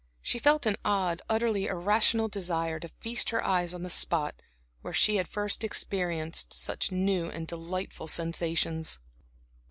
She 0.23 0.39
felt 0.39 0.65
an 0.65 0.77
odd, 0.83 1.21
utterly 1.29 1.67
irrational 1.67 2.27
desire 2.27 2.79
to 2.79 2.87
feast 2.89 3.29
her 3.29 3.45
eyes 3.45 3.71
on 3.71 3.83
the 3.83 3.89
spot 3.91 4.33
where 4.81 4.95
she 4.95 5.17
had 5.17 5.27
first 5.27 5.63
experienced 5.63 6.53
such 6.53 6.91
new 6.91 7.29
and 7.29 7.45
delightful 7.45 8.07
sensations. 8.07 8.97